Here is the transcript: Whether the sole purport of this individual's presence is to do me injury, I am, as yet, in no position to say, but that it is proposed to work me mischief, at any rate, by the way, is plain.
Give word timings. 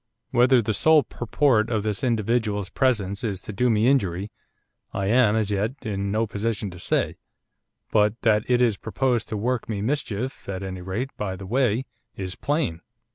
Whether 0.31 0.63
the 0.63 0.73
sole 0.73 1.03
purport 1.03 1.69
of 1.69 1.83
this 1.83 2.03
individual's 2.03 2.71
presence 2.71 3.23
is 3.23 3.39
to 3.41 3.53
do 3.53 3.69
me 3.69 3.87
injury, 3.87 4.31
I 4.93 5.05
am, 5.05 5.35
as 5.35 5.51
yet, 5.51 5.75
in 5.85 6.11
no 6.11 6.25
position 6.25 6.71
to 6.71 6.79
say, 6.79 7.17
but 7.91 8.19
that 8.23 8.43
it 8.49 8.63
is 8.63 8.77
proposed 8.77 9.27
to 9.29 9.37
work 9.37 9.69
me 9.69 9.79
mischief, 9.83 10.49
at 10.49 10.63
any 10.63 10.81
rate, 10.81 11.11
by 11.17 11.35
the 11.35 11.45
way, 11.45 11.85
is 12.15 12.33
plain. 12.33 12.81